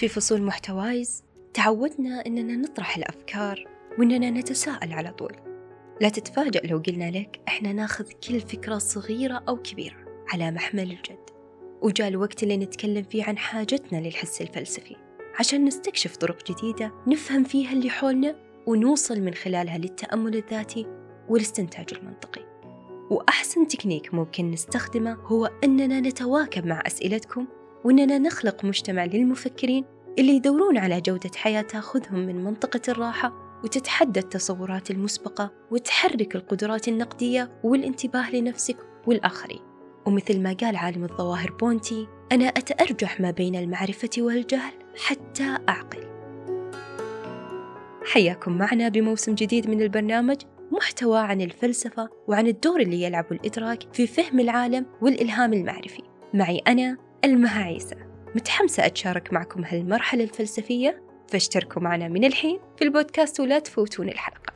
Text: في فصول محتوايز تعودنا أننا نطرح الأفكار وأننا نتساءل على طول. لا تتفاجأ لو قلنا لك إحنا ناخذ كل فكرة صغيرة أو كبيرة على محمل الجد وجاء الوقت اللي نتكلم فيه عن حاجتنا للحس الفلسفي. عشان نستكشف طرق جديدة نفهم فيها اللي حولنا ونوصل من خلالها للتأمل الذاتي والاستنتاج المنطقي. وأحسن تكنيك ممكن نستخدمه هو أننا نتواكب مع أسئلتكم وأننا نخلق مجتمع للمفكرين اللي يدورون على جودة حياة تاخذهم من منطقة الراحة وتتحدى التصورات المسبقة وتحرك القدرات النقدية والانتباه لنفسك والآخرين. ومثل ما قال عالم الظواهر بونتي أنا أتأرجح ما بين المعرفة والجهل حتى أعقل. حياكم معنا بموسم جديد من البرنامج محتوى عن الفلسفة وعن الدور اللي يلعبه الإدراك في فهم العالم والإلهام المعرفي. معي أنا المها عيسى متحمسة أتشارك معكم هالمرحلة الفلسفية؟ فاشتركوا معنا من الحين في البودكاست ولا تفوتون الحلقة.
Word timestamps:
في 0.00 0.08
فصول 0.08 0.42
محتوايز 0.42 1.24
تعودنا 1.54 2.26
أننا 2.26 2.56
نطرح 2.56 2.96
الأفكار 2.96 3.64
وأننا 3.98 4.30
نتساءل 4.30 4.92
على 4.92 5.10
طول. 5.12 5.36
لا 6.00 6.08
تتفاجأ 6.08 6.60
لو 6.64 6.82
قلنا 6.86 7.10
لك 7.10 7.40
إحنا 7.48 7.72
ناخذ 7.72 8.04
كل 8.28 8.40
فكرة 8.40 8.78
صغيرة 8.78 9.44
أو 9.48 9.56
كبيرة 9.56 9.96
على 10.32 10.50
محمل 10.50 10.82
الجد 10.82 11.30
وجاء 11.82 12.08
الوقت 12.08 12.42
اللي 12.42 12.56
نتكلم 12.56 13.02
فيه 13.02 13.24
عن 13.24 13.38
حاجتنا 13.38 13.98
للحس 13.98 14.40
الفلسفي. 14.40 14.96
عشان 15.38 15.64
نستكشف 15.64 16.16
طرق 16.16 16.52
جديدة 16.52 16.92
نفهم 17.06 17.44
فيها 17.44 17.72
اللي 17.72 17.90
حولنا 17.90 18.36
ونوصل 18.66 19.20
من 19.20 19.34
خلالها 19.34 19.78
للتأمل 19.78 20.36
الذاتي 20.36 20.86
والاستنتاج 21.28 21.86
المنطقي. 21.92 22.42
وأحسن 23.10 23.68
تكنيك 23.68 24.14
ممكن 24.14 24.50
نستخدمه 24.50 25.14
هو 25.14 25.50
أننا 25.64 26.00
نتواكب 26.00 26.66
مع 26.66 26.82
أسئلتكم 26.86 27.46
وأننا 27.84 28.18
نخلق 28.18 28.64
مجتمع 28.64 29.04
للمفكرين 29.04 29.84
اللي 30.18 30.32
يدورون 30.32 30.78
على 30.78 31.00
جودة 31.00 31.30
حياة 31.36 31.62
تاخذهم 31.62 32.18
من 32.18 32.44
منطقة 32.44 32.80
الراحة 32.88 33.32
وتتحدى 33.64 34.20
التصورات 34.20 34.90
المسبقة 34.90 35.52
وتحرك 35.70 36.36
القدرات 36.36 36.88
النقدية 36.88 37.60
والانتباه 37.64 38.30
لنفسك 38.30 38.76
والآخرين. 39.06 39.60
ومثل 40.06 40.42
ما 40.42 40.52
قال 40.52 40.76
عالم 40.76 41.04
الظواهر 41.04 41.50
بونتي 41.50 42.08
أنا 42.32 42.44
أتأرجح 42.44 43.20
ما 43.20 43.30
بين 43.30 43.56
المعرفة 43.56 44.10
والجهل 44.18 44.72
حتى 44.96 45.58
أعقل. 45.68 46.10
حياكم 48.04 48.58
معنا 48.58 48.88
بموسم 48.88 49.34
جديد 49.34 49.70
من 49.70 49.82
البرنامج 49.82 50.36
محتوى 50.72 51.18
عن 51.18 51.40
الفلسفة 51.40 52.08
وعن 52.28 52.46
الدور 52.46 52.80
اللي 52.80 53.02
يلعبه 53.02 53.32
الإدراك 53.32 53.82
في 53.92 54.06
فهم 54.06 54.40
العالم 54.40 54.86
والإلهام 55.02 55.52
المعرفي. 55.52 56.02
معي 56.34 56.58
أنا 56.58 57.09
المها 57.24 57.64
عيسى 57.64 57.96
متحمسة 58.34 58.86
أتشارك 58.86 59.32
معكم 59.32 59.64
هالمرحلة 59.64 60.24
الفلسفية؟ 60.24 61.02
فاشتركوا 61.28 61.82
معنا 61.82 62.08
من 62.08 62.24
الحين 62.24 62.58
في 62.76 62.84
البودكاست 62.84 63.40
ولا 63.40 63.58
تفوتون 63.58 64.08
الحلقة. 64.08 64.49